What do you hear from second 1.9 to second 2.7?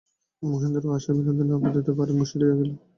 ভারি মুষড়িয়া গেল।